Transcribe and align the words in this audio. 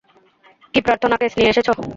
কী 0.73 0.79
প্রার্থনা, 0.81 1.15
কেস 1.21 1.33
নিয়ে 1.37 1.51
এসেছ? 1.51 1.67